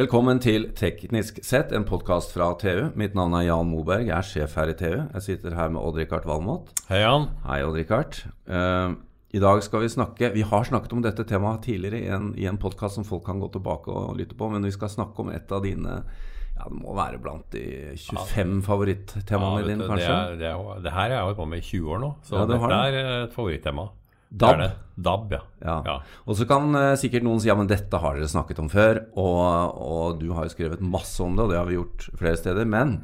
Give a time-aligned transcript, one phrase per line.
[0.00, 2.86] Velkommen til Teknisk sett, en podkast fra TU.
[2.96, 4.94] Mitt navn er Jan Moberg, jeg er sjef her i TU.
[4.96, 6.70] Jeg sitter her med Odd-Rikard Valmot.
[6.88, 7.26] Hei, Jan.
[7.44, 8.22] Hei, Odd-Rikard.
[8.48, 8.94] Uh,
[9.36, 12.48] I dag skal vi snakke Vi har snakket om dette temaet tidligere i en, i
[12.48, 15.34] en podkast som folk kan gå tilbake og lytte på, men vi skal snakke om
[15.34, 17.66] et av dine ja, Det må være blant de
[18.00, 20.08] 25 ja, favorittemaene ja, dine, kanskje?
[20.40, 22.40] Det, er, det, det, her har jeg holdt på med i 20 år nå, så
[22.40, 23.90] ja, dette er et favorittema.
[24.30, 24.60] DAB.
[24.94, 25.40] DAB, ja.
[25.64, 25.76] ja.
[25.86, 25.96] ja.
[26.26, 29.02] Og så kan uh, sikkert noen si ja, men dette har dere snakket om før,
[29.18, 32.38] og, og, du har jo skrevet masse om det, og det har vi gjort flere
[32.38, 32.68] steder.
[32.70, 33.00] Men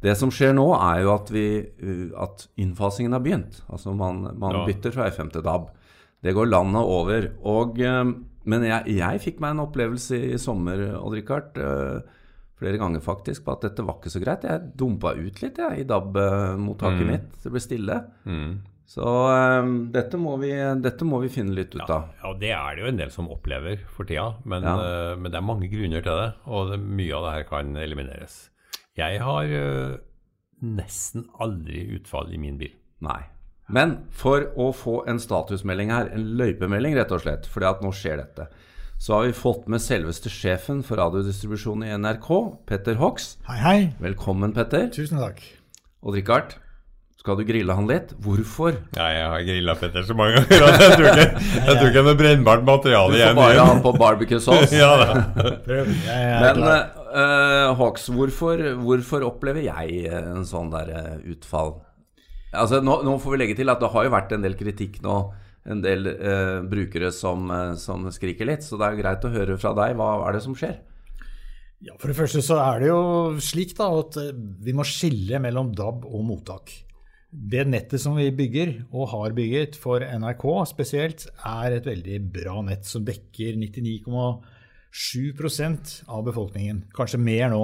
[0.00, 1.44] det som skjer nå, er jo at, vi,
[1.84, 3.60] uh, at innfasingen har begynt.
[3.68, 4.64] Altså man, man ja.
[4.70, 5.68] bytter fra FM til DAB.
[6.24, 7.28] Det går landet over.
[7.52, 8.14] Og, uh,
[8.48, 11.60] men jeg, jeg, fikk meg en opplevelse i sommer, Odd-Rikard,
[12.60, 14.46] flere ganger faktisk, på at dette var ikke så greit.
[14.48, 17.10] Jeg dumpa ut litt jeg, i DAB-mottaket mm.
[17.12, 17.28] mitt.
[17.44, 17.98] Det ble stille.
[18.24, 18.54] Mm.
[18.90, 20.50] Så um, dette, må vi,
[20.82, 22.08] dette, må vi, finne litt ut av.
[22.24, 24.32] Ja, det er det jo en del som opplever for tida.
[24.42, 24.76] Men, ja.
[24.76, 27.76] uh, men det er mange grunner til det, og det, mye av det her kan
[27.78, 28.38] elimineres.
[28.98, 30.00] Jeg har uh,
[30.66, 32.72] nesten aldri utfall i min bil.
[33.06, 33.20] Nei.
[33.70, 37.92] Men for å få en statusmelding her, en løypemelding rett og slett, fordi at nå
[37.94, 38.48] skjer dette,
[39.00, 42.32] så har vi fått med selveste sjefen for radiodistribusjonen i NRK,
[42.66, 43.36] Petter Hox.
[43.46, 43.78] Hei, hei.
[44.02, 44.90] Velkommen, Petter.
[44.98, 45.38] Tusen takk.
[46.02, 46.58] Og Richard.
[47.20, 48.14] Skal du grille han litt?
[48.24, 48.78] Hvorfor?
[48.96, 51.26] Ja, jeg har grilla Petter så mange ganger jeg tror ikke,
[51.66, 53.36] jeg tror ikke det er brennbart materiale igjen.
[53.36, 54.72] Du får bare han på barbecue sauce.
[54.80, 54.88] ja,
[56.40, 61.76] Men uh, Hawks, hvorfor, hvorfor, opplever jeg en sånn der uh, utfall?
[62.56, 65.02] Altså, nå, nå, får vi legge til at det har jo vært en del kritikk
[65.04, 65.20] nå.
[65.68, 68.64] En del uh, brukere som, som, skriker litt.
[68.64, 69.98] Så det er greit å høre fra deg.
[70.00, 70.78] Hva er det som skjer?
[71.84, 73.02] Ja, For det første så er det jo
[73.44, 74.16] slik da at
[74.64, 76.80] vi må skille mellom DAB og mottak.
[77.30, 82.58] Det nettet som vi bygger, og har bygget for NRK spesielt, er et veldig bra
[82.66, 86.90] nett som dekker 99,7% av befolkningen.
[86.96, 87.60] Kanskje mer nå,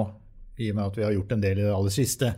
[0.57, 2.33] i og med at vi har gjort en del i det aller siste.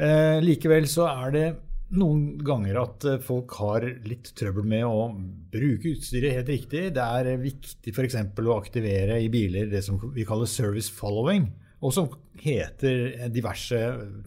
[0.00, 1.56] Eh, likevel så er det
[2.00, 5.14] noen ganger at eh, folk har litt trøbbel med å
[5.52, 6.82] bruke utstyret helt riktig.
[6.96, 8.16] Det er viktig f.eks.
[8.24, 12.08] å aktivere i biler det som vi kaller service following og som
[12.38, 13.78] heter diverse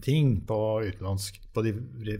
[0.04, 1.74] ting på utenlandsk på de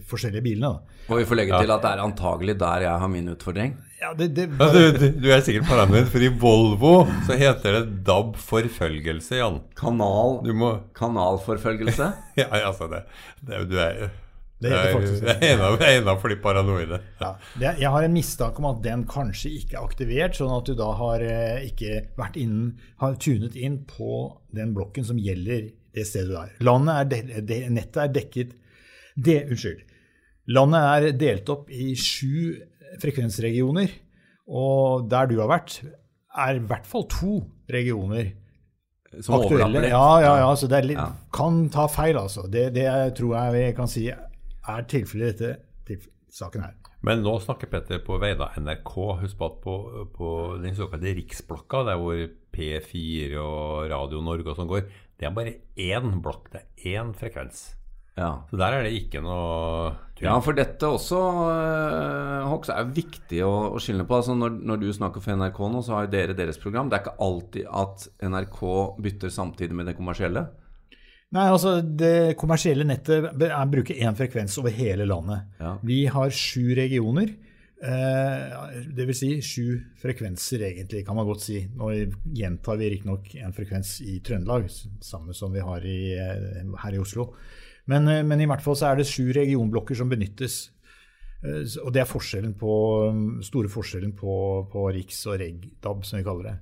[0.09, 0.75] forskjellige bilene.
[1.09, 3.75] Og vi får legge til at det er antagelig der jeg har min utfordring.
[4.03, 4.91] Ja, det, det bare...
[4.97, 6.94] du, du, er sikkert paranoid, for i Volvo
[7.26, 9.60] så heter det DAB forfølgelse, Jan.
[9.78, 10.72] Kanal, må...
[10.98, 12.10] Kanalforfølgelse?
[12.41, 13.04] ja, altså det,
[13.47, 14.10] det Du er
[14.62, 15.34] det heter faktisk det.
[15.34, 17.00] Er en av, en av for de paranoide.
[17.21, 17.33] Ja.
[17.61, 20.91] jeg har en mistanke om at den kanskje ikke er aktivert, sånn at du da
[20.99, 24.25] har eh, ikke vært innen, har tunet inn på
[24.55, 26.53] den blokken som gjelder det stedet du er.
[26.65, 28.55] Landet er de, nettet er dekket
[29.15, 29.83] det, Unnskyld.
[30.53, 32.55] Landet er delt opp i sju
[33.03, 33.93] frekvensregioner,
[34.53, 35.83] og der du har vært,
[36.33, 38.33] er i hvert fall to regioner
[39.21, 39.84] som aktuelle.
[39.89, 41.12] Ja, ja, ja, så det litt, ja.
[41.34, 42.47] kan ta feil, altså.
[42.51, 44.06] Det, det tror jeg vi kan si
[44.69, 45.53] er tilfellet i
[45.89, 46.78] dette saken her.
[47.03, 48.95] Men nå snakker Petter på vegne av NRK.
[49.25, 49.77] Husk på at på,
[50.15, 52.21] på den såkalte riksblokka, der hvor
[52.55, 54.87] P4 og Radio Norge og sånn går,
[55.19, 56.53] det er bare én blokk.
[56.53, 57.72] Det er én frekvens.
[58.19, 58.45] Ja.
[58.51, 60.27] Så der er det ikke noe tur.
[60.27, 61.19] Ja, for dette også,
[61.49, 64.19] uh, Hoks, er viktig å, å skille på.
[64.19, 66.91] Altså når, når, du snakker for NRK nå, så har dere deres program.
[66.91, 68.61] Det er ikke alltid at NRK
[69.06, 70.45] bytter samtidig med det kommersielle.
[71.32, 73.31] Nei, altså Det kommersielle nettet
[73.72, 75.48] bruker én frekvens over hele landet.
[75.60, 75.78] Ja.
[75.82, 77.32] Vi har sju regioner.
[77.82, 81.65] Eh, vil Si sju frekvenser, egentlig, kan man godt si.
[81.75, 81.91] Nå
[82.37, 84.69] gjentar vi riktignok en frekvens i Trøndelag,
[85.03, 87.32] samme som vi har i, eh, her i Oslo.
[87.87, 90.71] Men, eh, men, i hvert fall så er det sju regionblokker som benyttes.
[91.42, 96.44] Og det er forskjellen på, store forskjellen på, på Riks og Reg-DAB, som vi kaller
[96.44, 96.59] det.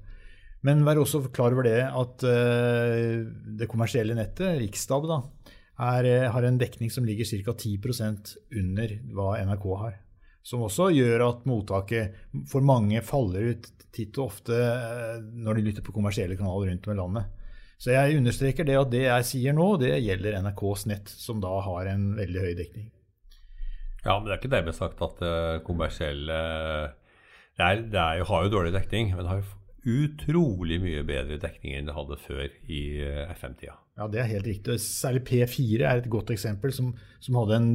[0.67, 3.25] Men vær også klar over det at uh,
[3.61, 5.21] det kommersielle nettet, Riksdab, da,
[5.81, 7.55] er, eh, har en dekning som ligger ca.
[7.57, 9.95] 10% under hva NRK har.
[10.45, 15.67] Som også gjør at mottaket for mange faller ut titt og ofte uh, når de
[15.71, 17.37] lytter på kommersielle kanaler rundt om i landet.
[17.81, 21.55] Så jeg understreker det at det jeg sier nå, det gjelder NRKs nett, som da
[21.65, 22.91] har en veldig høy dekning.
[24.05, 25.25] Ja, men det er ikke dermed sagt at
[25.65, 26.37] kommersielle
[27.57, 29.49] det, er, det er, har jo dårlig dekning, men har jo
[29.89, 33.77] utrolig mye bedre dekning enn det hadde før i eh, FM-tida.
[34.01, 34.79] Ja, det er helt riktig.
[34.85, 37.71] Særlig P4 er et godt eksempel, som, som hadde en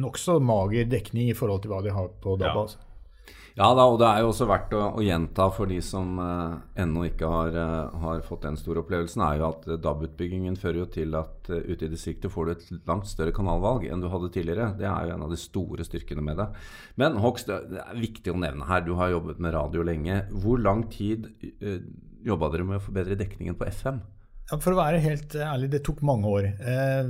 [0.00, 2.62] nokså mager dekning i forhold til hva de har på DAB.
[2.62, 2.92] Ja.
[3.56, 6.58] Ja da, og det er jo også verdt å, å gjenta for de som uh,
[6.76, 10.82] ennå ikke har, uh, har, fått den store opplevelsen, er jo at uh, DAB-utbyggingen fører
[10.82, 14.10] jo til at uh, ute i distriktet får du et langt større kanalvalg enn du
[14.12, 14.74] hadde tidligere.
[14.76, 16.50] Det er jo en av de store styrkene med det.
[17.00, 20.20] Men Hoks, det er viktig å nevne her, du har jobbet med radio lenge.
[20.36, 21.30] Hvor lang tid
[22.26, 24.04] jobba dere med å forbedre dekningen på FM?
[24.50, 26.44] Ja, for å være helt ærlig, det tok mange år.
[26.60, 27.08] Eh,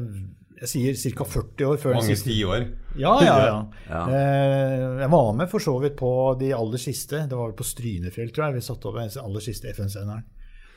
[0.62, 1.24] jeg sier ca.
[1.24, 2.30] 40 år før Mange den siste.
[2.32, 2.66] tiår.
[2.96, 3.58] Ja, ja, ja.
[3.90, 4.02] Ja.
[4.08, 6.10] Eh, Jeg var med for så vidt på
[6.40, 7.26] de aller siste.
[7.28, 8.58] Det var vel på Strynefjell, tror jeg.
[8.60, 10.24] Vi satte opp den aller siste FN-senderen.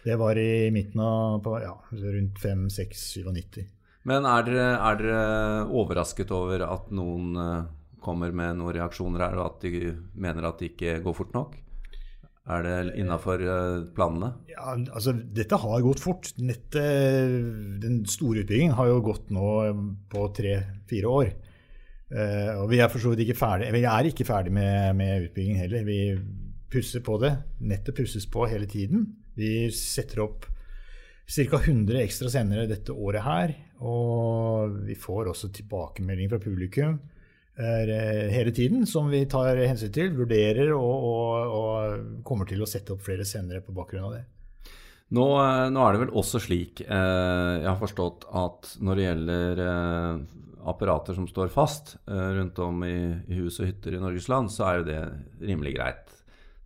[0.04, 3.66] Det var i midten av på, ja, rundt 5-6-97.
[4.08, 5.24] Men er dere, er dere
[5.76, 7.64] overrasket over at noen eh,
[8.04, 11.58] kommer med noen reaksjoner her, og at de mener at det ikke går fort nok?
[12.50, 13.44] Er det innafor
[13.94, 14.32] planene?
[14.50, 16.32] Ja, altså, dette har gått fort.
[16.42, 17.36] Nettet,
[17.84, 19.52] den store utbyggingen har jo gått nå
[20.10, 21.30] på tre-fire år.
[22.10, 25.28] Uh, og vi er for så vidt ikke ferdig Vi er ikke ferdig med, med
[25.28, 25.86] utbyggingen heller.
[25.86, 26.00] Vi
[26.74, 27.36] pusser på det.
[27.62, 29.06] Nettet pusses på hele tiden.
[29.38, 30.48] Vi setter opp
[31.30, 31.60] ca.
[31.62, 33.54] 100 ekstra sendere dette året her.
[33.86, 37.19] Og vi får også tilbakemelding fra publikum eh,
[37.60, 42.96] hele tiden som vi tar hensyn til, vurderer og, og, og kommer til å sette
[42.96, 44.26] opp flere sendere på bakgrunn av det.
[45.16, 49.08] Nå, eh, nå er det vel også slik, eh, jeg har forstått at når det
[49.08, 50.22] gjelder eh,
[50.70, 52.96] apparater som står fast eh, rundt om i,
[53.26, 55.02] i hus og hytter i Norges land, så er jo det
[55.50, 56.16] rimelig greit.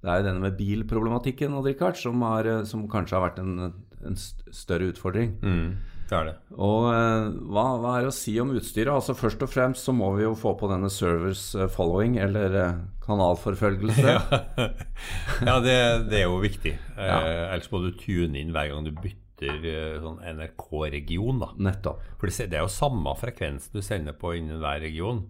[0.03, 1.55] Det er jo denne med bilproblematikken
[1.95, 3.71] som, har, eh, som kanskje har vært en,
[4.03, 5.37] en større utfordring.
[5.39, 5.69] Mm,
[6.13, 6.36] det er det.
[6.62, 8.94] Og eh, hva, hva er det å si om utstyret?
[8.94, 12.57] Altså Først og fremst så må vi jo få på denne servers eh, following, eller
[12.62, 12.77] eh,
[13.07, 14.13] kanalforfølgelse.
[15.48, 15.75] Ja, det,
[16.12, 16.75] det er jo viktig.
[16.95, 17.19] Eh, Ja.
[17.54, 21.42] ellers må du tune inn hver gang du bytter eh, sånn NRK-region.
[21.44, 21.50] da.
[21.69, 22.04] Nettopp.
[22.21, 25.25] For det, det er jo samme frekvens du sender på innen hver region.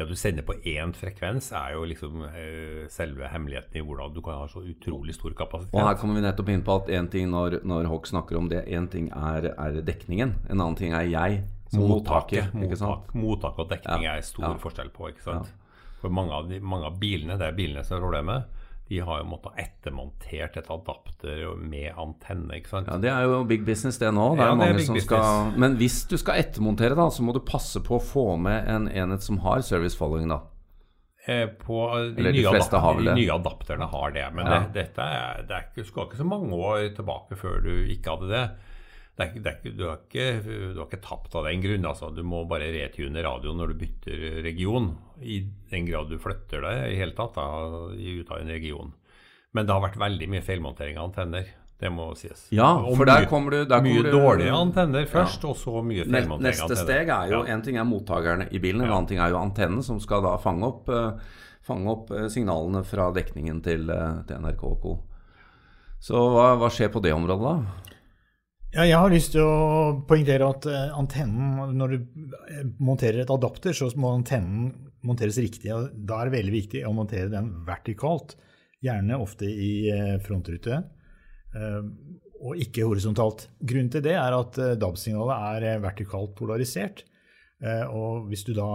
[0.00, 4.22] At du sender på én frekvens, er jo liksom uh, selve hemmeligheten i hvordan du
[4.24, 5.74] kan ha så utrolig stor kapasitet.
[5.76, 8.48] Og her kommer vi nettopp inn på at én ting når, når Hawk snakker om
[8.52, 12.48] det, én ting er, er dekningen, en annen ting er jeg som mottaker.
[12.56, 14.54] Mottak, mottak og dekning Ja, er stor ja.
[14.62, 15.12] forskjell på.
[15.12, 15.52] ikke sant?
[16.00, 18.59] For mange av, de, mange av bilene, det er bilene som er problemet,
[18.90, 22.56] de har jo måttet ettermontert et adapter med antenne.
[22.58, 22.88] ikke sant?
[22.90, 24.24] Ja, Det er jo big business, det nå.
[24.36, 27.22] Det er Ja, mange det er som skal, men hvis du skal ettermontere, da, så
[27.22, 30.28] må du passe på å få med en enhet som har service following.
[30.28, 30.40] da.
[31.28, 34.26] Eh, På de, Eller de nye, fleste har vel de nye adapterne har det.
[34.34, 34.58] Men Ja.
[34.60, 38.10] det, dette er, det er ikke, skal ikke så mange år tilbake før du ikke
[38.16, 38.50] hadde det.
[39.18, 40.26] Det, er, det er, du, har ikke,
[40.74, 41.84] du har ikke tapt av den grunn.
[41.90, 42.08] Altså.
[42.14, 44.92] Du må bare retune radioen når du bytter region.
[45.20, 47.44] I den grad du flytter deg i hele tatt da,
[47.92, 48.92] ut av en region.
[49.52, 51.50] Men det har vært veldig mye feilmontering av antenner.
[51.80, 52.46] Det må sies.
[52.52, 56.04] Ja, for der kommer du der Mye kommer du- dårlige antenner først, og så mye
[56.04, 56.84] feilmontering Neste antenner.
[56.84, 57.52] steg er jo Ja.
[57.54, 58.96] En ting er mottakerne i bilen, en Ja.
[58.96, 61.12] annen ting er jo antennen, som skal da fange opp, eh,
[61.62, 64.98] fange opp eh, signalene fra dekningen til, eh, til NRK co.
[66.00, 67.72] Så hva, hva skjer på det området, da?
[68.70, 73.32] Ja, jeg har lyst til å poengtere at eh, antennen, når du eh, monterer et
[73.34, 74.68] adapter, så må antennen
[75.02, 75.72] monteres riktig.
[75.74, 78.36] og Da er det veldig viktig å montere den vertikalt,
[78.80, 80.78] gjerne ofte i eh, frontrute,
[82.40, 83.48] og ikke horisontalt.
[83.58, 87.02] Grunnen til det er at DAB-signalet er vertikalt polarisert,
[87.90, 88.68] og hvis du da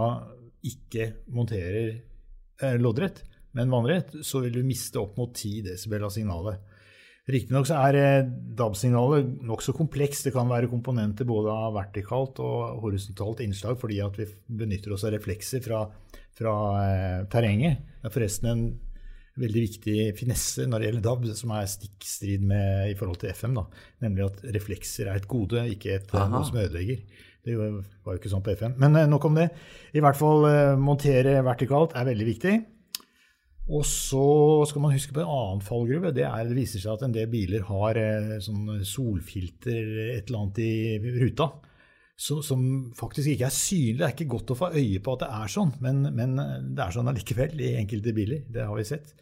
[0.68, 3.22] ikke monterer loddrett,
[3.56, 6.75] men vannrett, så vil du miste opp mot 10 desibel av signalet.
[7.26, 8.28] Riktignok så er eh,
[8.58, 10.28] DAB-signalet nokså komplekst.
[10.28, 14.28] Det kan være komponenter både av vertikalt og horisontalt innslag, fordi at vi
[14.62, 15.82] benytter oss av reflekser fra,
[16.38, 17.82] fra eh, terrenget.
[17.98, 18.66] Det er forresten en
[19.40, 23.58] veldig viktig finesse når det gjelder DAB, som er stikkstrid med i forhold til FM.
[23.58, 23.66] Da.
[24.06, 26.30] Nemlig at reflekser er et gode, ikke et, eh, Aha.
[26.32, 27.02] noe som ødelegger.
[27.46, 28.78] Det var jo ikke sånn på FM.
[28.82, 29.50] Men eh, nok om det.
[29.94, 32.56] I hvert fall eh, montere vertikalt er veldig viktig.
[33.66, 34.26] Og så
[34.70, 36.12] skal man huske på en annen fallgruve.
[36.14, 40.44] Det, er, det viser seg at en del biler har eh, sånn solfilter, et eller
[40.44, 41.48] annet i ruta,
[42.16, 42.62] så, som
[42.96, 43.98] faktisk ikke er synlig.
[43.98, 46.84] Det er ikke godt å få øye på at det er sånn, men, men det
[46.84, 48.46] er sånn allikevel i enkelte biler.
[48.54, 49.12] Det har vi sett.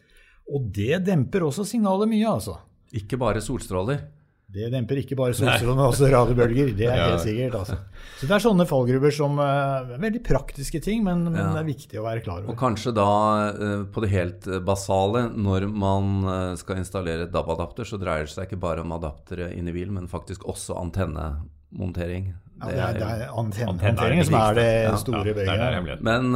[0.53, 2.59] Og det demper også signalet mye, altså.
[2.95, 4.05] Ikke bare solstråler.
[4.55, 6.69] Det demper ikke bare solstråler, men også radiobølger.
[6.79, 7.57] Det er helt sikkert.
[7.59, 7.75] altså.
[8.15, 11.67] Så det er sånne fallgrupper som eh, er veldig praktiske ting, men, men det er
[11.67, 12.53] viktig å være klar over.
[12.53, 13.07] Og kanskje da
[13.51, 18.47] eh, på det helt eh, basale, når man skal installere DAB-adapter, så dreier det seg
[18.47, 22.33] ikke bare om adaptere inn i bilen, men faktisk også antennemontering.
[22.55, 24.95] Ja, det er, det er er antennehåndteringen som er det Ja.
[24.95, 25.89] store Ja, det bøyet.
[25.91, 26.03] er.
[26.07, 26.29] Men,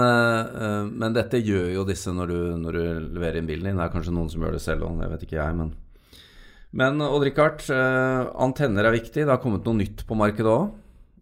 [0.99, 2.83] men dette gjør jo disse når du, når du
[3.15, 3.79] leverer inn bilen din.
[3.79, 5.71] Det er kanskje noen som gjør det selv òg, det vet ikke jeg, men
[6.71, 9.23] Men Odd-Rikard, eh, antenner er viktig.
[9.25, 10.69] Det har kommet noe nytt på markedet òg?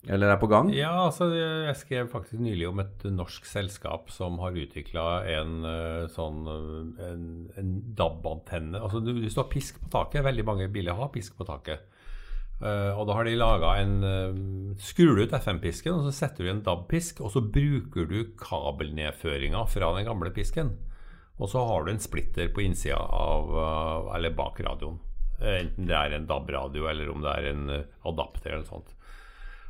[0.07, 0.69] Eller er på gang?
[0.71, 6.05] Ja, altså jeg skrev faktisk nylig om et norsk selskap som har utvikla en eh,
[6.13, 7.25] sånn eh, en,
[7.59, 8.79] en DAB-antenne.
[8.79, 11.83] Altså du- du står pisk på taket, veldig mange biler har pisk på taket.
[12.57, 16.41] Uh, og da har de laga en uh, Skrur du ut FM-pisken, og så setter
[16.47, 20.71] du en DAB-pisk, og så bruker du kabelnedføringa fra den gamle pisken.
[21.37, 24.97] Og så har du en splitter på innsida av uh, Eller bak radioen.
[25.38, 27.67] Enten det er en DAB-radio eller om det er en
[28.10, 28.94] adapter eller noe sånt.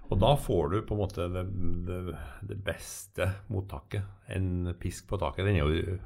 [0.08, 1.44] Og da får du på en måte det,
[1.88, 1.98] det,
[2.48, 4.06] det beste mottaket.
[4.32, 5.44] En pisk på taket.
[5.44, 5.98] Den er jo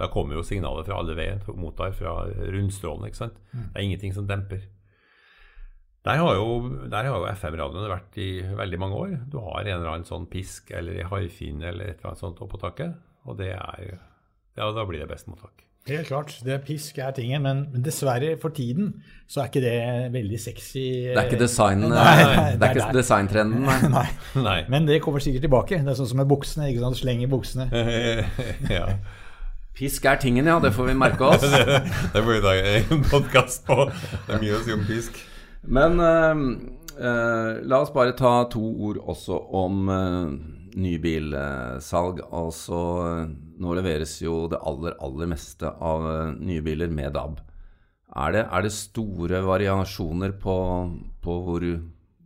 [0.00, 3.04] da kommer jo signalet fra alle veier, mottar fra rundstrålen.
[3.08, 3.40] ikke sant?
[3.52, 3.64] Mm.
[3.66, 4.62] Det er ingenting som demper.
[6.08, 6.46] Der har jo,
[6.88, 9.10] jo FM-radioene vært i veldig mange år.
[9.28, 12.40] Du har en eller annen sånn pisk eller ei haifine eller et eller annet sånt
[12.40, 12.96] oppå taket.
[13.28, 13.98] Og det er
[14.58, 15.66] Ja, da blir det best mottak.
[15.88, 16.34] Helt klart.
[16.44, 18.92] det Pisk er tingen, men, men dessverre for tiden
[19.28, 20.84] så er ikke det veldig sexy.
[21.08, 23.64] Det er ikke, design, nei, nei, det er det ikke designtrenden,
[23.96, 24.04] nei.
[24.36, 24.58] nei.
[24.68, 25.80] Men det kommer sikkert tilbake.
[25.80, 26.68] Det er sånn som med buksene.
[26.70, 27.00] ikke sant?
[27.00, 27.70] Sleng i buksene.
[28.76, 28.84] ja.
[29.80, 30.58] Pisk er tingen, ja.
[30.60, 31.48] Det får vi merke oss.
[31.56, 31.80] det,
[32.12, 33.88] det får vi ta en podkast på.
[34.28, 35.20] Det er mye å si om pisk.
[35.64, 36.44] Men uh,
[37.00, 40.28] uh, la oss bare ta to ord også om uh,
[40.78, 42.22] nybilsalg.
[42.30, 42.80] Altså
[43.60, 46.06] nå leveres jo det aller, aller meste av
[46.38, 47.40] nye biler med DAB.
[48.10, 50.54] Er det, er det store variasjoner på,
[51.22, 51.66] på hvor,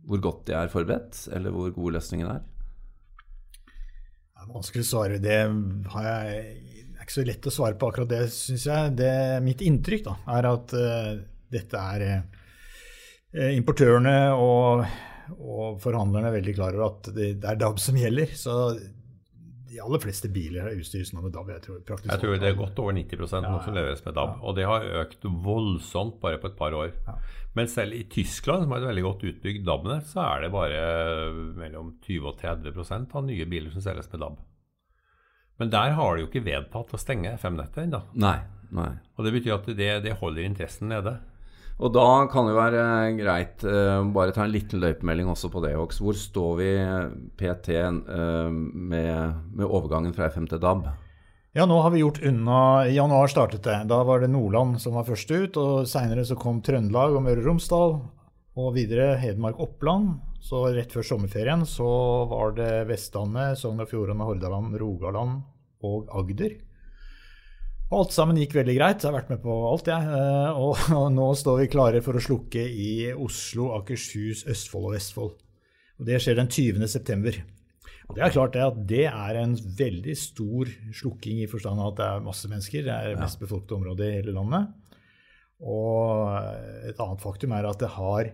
[0.07, 2.47] hvor, godt de er forberedt, eller hvor gode løsningene er?
[3.65, 5.19] Det er vanskelig å svare.
[5.21, 6.55] Det jeg
[6.95, 8.95] er ikke så lett å svare på akkurat det, syns jeg.
[8.97, 9.11] Det,
[9.45, 11.11] mitt inntrykk da, er at uh,
[11.53, 14.87] dette er uh, importørene og,
[15.33, 18.31] og, forhandlerne er veldig klar over at det, det, er DAB som gjelder.
[18.37, 18.55] Så
[19.75, 21.51] de aller fleste biler har utstyres nå med DAB.
[21.55, 24.33] Jeg tror, jeg tror det er godt over 90 ja, nå som leveres med DAB.
[24.35, 24.41] Ja.
[24.47, 26.93] Og det har økt voldsomt bare på et par år.
[27.07, 27.17] Ja.
[27.55, 30.81] Men selv i Tyskland, som har et veldig godt utbygd DAB-nett, så er det bare
[31.55, 34.43] mellom 20 og 30% av nye biler som selges med DAB.
[35.61, 38.01] Men der har de jo ikke vedtatt å stenge FM-nettet ennå.
[38.19, 38.37] Nei,
[38.75, 38.91] nei.
[39.15, 41.15] Og det betyr at det, det, holder interessen nede.
[41.75, 42.83] Og da kan det være
[43.17, 45.73] greit uh, bare ta en liten løypemelding også på det.
[45.75, 46.05] Også.
[46.05, 46.69] Hvor står vi
[47.35, 50.85] PT uh, med, med, overgangen fra FM til DAB?
[51.55, 53.77] Ja, nå har vi gjort unna I januar startet det.
[53.91, 55.59] Da var det Nordland som var først ut.
[55.59, 57.97] og Seinere så kom Trøndelag og Møre og Romsdal.
[58.55, 60.13] Og videre Hedmark-Oppland.
[60.45, 61.89] Så rett før sommerferien så
[62.31, 65.41] var det Vestlandet, Sogn og Fjordane, Hordaland, Rogaland
[65.83, 66.55] og Agder.
[67.91, 69.03] Og alt sammen gikk veldig greit.
[69.03, 70.05] Jeg har vært med på alt, jeg.
[70.09, 70.21] Ja.
[70.49, 74.95] Eh, og, og, nå står vi klare for å slukke i Oslo, Akershus, Østfold og
[74.95, 75.35] Vestfold.
[75.99, 76.87] Og det skjer den 20.
[76.91, 77.37] september.
[78.05, 81.93] Og det er klart det at det er en veldig stor slukking i forstand av
[81.93, 82.85] at det er masse mennesker.
[82.85, 84.73] Det er det mest befolkede området i hele landet.
[85.65, 86.35] Og
[86.89, 88.33] et annet faktum er at det har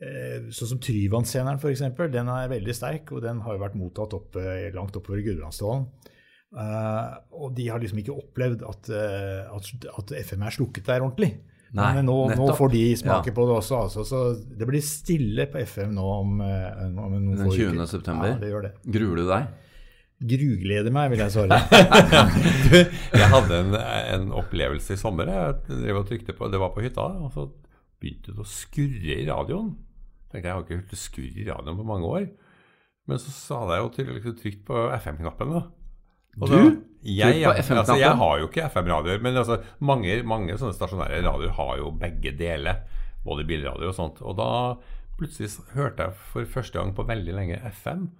[0.00, 4.14] Eh, sånn som Tryvannseneren, f.eks., den er veldig sterk, og den har jo vært mottatt
[4.16, 4.38] opp,
[4.72, 5.84] langt oppover i Gudbrandsdalen.
[6.50, 11.04] Uh, og de har liksom ikke opplevd at, uh, at, at, FM er slukket der
[11.04, 11.30] ordentlig.
[11.70, 13.34] Nei, Men nå, nå, får de smake ja.
[13.36, 13.82] på det også.
[13.86, 14.22] Altså, så
[14.58, 17.76] det blir stille på FM nå om, om noen Den 20.
[17.76, 17.84] uker.
[17.92, 18.32] september?
[18.32, 18.72] Ja, det gjør det.
[18.96, 19.52] Gruer du deg?
[20.32, 21.60] Grugleder meg, vil jeg svare.
[23.20, 25.30] jeg hadde en, en, opplevelse i sommer.
[25.30, 27.06] Jeg drev og trykte på, Det var på hytta.
[27.22, 27.46] og så
[28.02, 29.70] begynte det å skurre i radioen
[30.30, 32.26] tenkte jeg har ikke hørt det skurre i radioen på mange år.
[33.10, 35.54] Men så, så hadde jeg jo til, liksom, trykt på FM-knappen.
[35.56, 35.62] da.
[36.38, 36.60] Og du?
[37.00, 39.56] Jeg, jeg, altså, jeg, har jo ikke FM-radioer, men altså,
[39.88, 42.82] mange, mange sånne stasjonære radioer har jo begge deler.
[43.24, 44.20] Både bilradio og sånt.
[44.20, 44.50] Og da
[45.20, 48.10] plutselig hørte jeg for første gang på veldig lenge FM.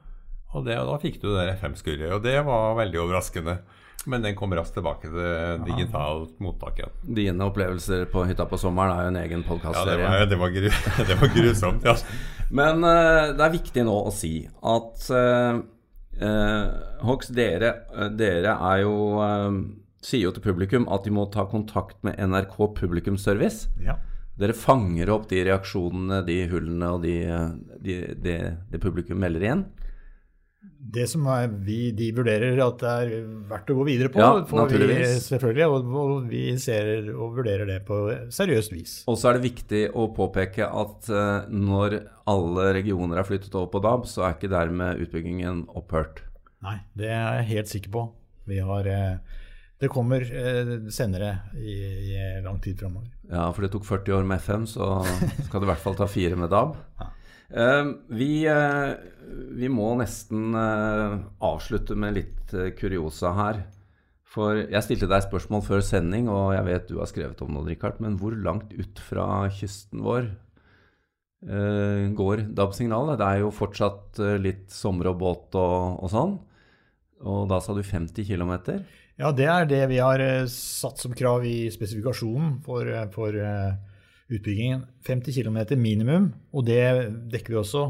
[0.51, 3.61] Og, det, og da fikk du det FM-skurret, og det var veldig overraskende.
[4.09, 6.95] Men den kommer raskt tilbake til digitalt mottak igjen.
[7.19, 9.99] Dine opplevelser på hytta på sommeren er jo en egen podkastserie.
[10.01, 11.85] Ja, det var, det var, det var grusomt.
[11.85, 11.97] ja.
[12.49, 15.61] Men uh, det er viktig nå å si at uh,
[16.19, 17.75] uh, Hox, dere,
[18.17, 18.97] dere, er jo
[20.01, 23.69] sier jo til publikum at de må ta kontakt med NRK Publikumsservice.
[23.85, 23.99] Ja.
[24.41, 27.17] Dere fanger opp de reaksjonene, de hullene og de,
[27.85, 28.37] de, de,
[28.73, 29.67] det publikum melder igjen
[30.61, 31.27] det som
[31.65, 35.67] vi, de vurderer at det er verdt å gå videre på, ja, får vi selvfølgelig,
[35.69, 38.01] og, og, vi ser og vurderer det på
[38.33, 38.95] seriøst vis.
[39.11, 42.01] Og så er det viktig å påpeke at uh, når
[42.31, 46.25] alle regioner er flyttet over på DAB, så er ikke dermed utbyggingen opphørt.
[46.65, 48.09] Nei, det er jeg helt sikker på.
[48.51, 49.39] Vi har uh,
[49.81, 51.79] Det kommer uh, senere i,
[52.11, 53.09] i, lang tid framover.
[53.31, 54.99] Ja, for det tok 40 år med FM, så
[55.47, 56.77] skal det i hvert fall ta fire med DAB.
[57.01, 57.15] Ja.
[57.51, 58.93] Ehm, vi, eh,
[59.59, 63.65] vi, må nesten eh, avslutte med litt eh, kuriosa her.
[64.31, 67.65] For jeg stilte deg spørsmål før sending, og jeg vet du har skrevet om det,
[67.73, 70.31] Richard, men hvor langt ut fra kysten vår
[71.41, 73.17] går DAB-signalet?
[73.17, 76.35] Det er jo fortsatt litt sommer og båt og, og sånn.
[77.25, 78.53] Og da sa du 50 km?
[79.19, 80.21] Ja, det er det vi har
[80.53, 83.41] satt som krav i spesifikasjonen for, for
[84.31, 84.87] utbyggingen.
[85.07, 86.85] 50 km minimum, og det
[87.33, 87.85] dekker vi også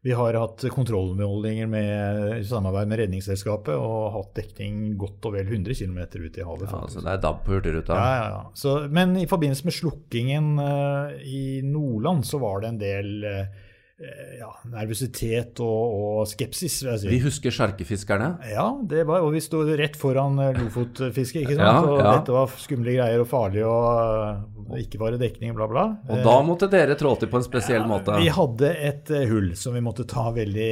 [0.00, 5.50] Vi har hatt kontrollmålinger med, i samarbeid med Redningsselskapet og hatt dekning godt og vel
[5.50, 6.70] 100 km ut i havet.
[6.72, 7.98] Ja, så det er DAB på Hurtigruta?
[7.98, 8.40] Ja, ja, ja.
[8.56, 13.68] Så, men i forbindelse med slukkingen uh, i Nordland så var det en del uh,
[14.00, 16.78] ja, nervøsitet og, og, skepsis.
[16.82, 17.08] vil jeg si.
[17.10, 18.30] Vi husker sjarkefiskerne?
[18.48, 21.42] Ja, det var, og vi sto rett foran lofotfisket.
[21.44, 21.66] ikke sant?
[21.66, 21.90] Ja, ja.
[21.92, 25.84] Og dette var skumle greier og farlig og ikke var det dekning, bla, bla.
[26.08, 28.16] Og da måtte dere trå til på en spesiell ja, måte?
[28.22, 30.70] Vi hadde et hull som vi måtte ta veldig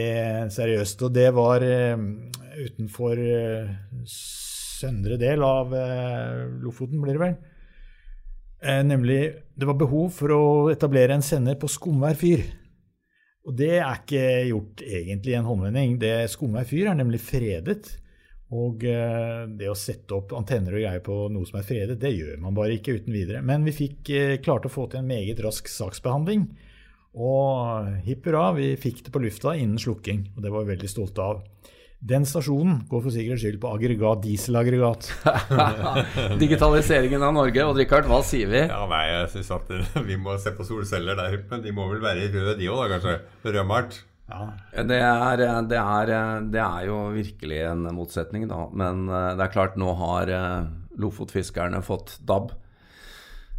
[0.54, 1.04] seriøst.
[1.04, 1.66] Og det var
[2.58, 3.20] utenfor
[4.08, 5.74] søndre del av
[6.62, 7.36] Lofoten, blir det vel.
[8.88, 9.20] nemlig
[9.58, 10.42] det var behov for å
[10.72, 12.46] etablere en sender på Skomvær fyr.
[13.48, 15.96] Og det er ikke gjort egentlig i en håndvending.
[16.02, 17.94] Det Skomvær fyr er nemlig fredet.
[18.48, 22.14] Og eh, det å sette opp antenner og greier på noe som er fredet, det
[22.14, 23.42] gjør man bare ikke uten videre.
[23.44, 26.46] Men vi fikk eh, klart å få til en meget rask saksbehandling.
[27.18, 30.26] Og hipp hurra, vi fikk det på lufta innen slukking.
[30.36, 31.42] Og det var vi veldig stolte av.
[31.98, 35.08] Den stasjonen går for sikkerhets skyld på aggregat, dieselaggregat.
[36.42, 37.64] Digitaliseringen av Norge.
[37.66, 38.60] Odd Rikard, hva sier vi?
[38.70, 39.72] Ja, nei, Jeg synes at
[40.10, 43.16] vi må se på solceller der, men de må vel være røde, de òg, kanskje?
[43.48, 43.98] Rødmalt?
[44.28, 44.44] Ja.
[44.76, 46.14] Det, er, det, er,
[46.54, 48.60] det er jo virkelig en motsetning, da.
[48.70, 50.70] Men eh, det er klart, nå har eh,
[51.02, 52.54] lofotfiskerne fått DAB.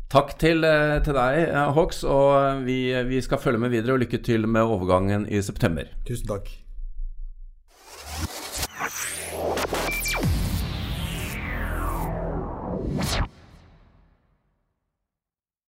[0.09, 3.97] Takk til, eh, til deg, Hox, og vi, vi skal følge med videre.
[3.97, 5.91] Og lykke til med overgangen i september.
[6.07, 6.53] Tusen takk.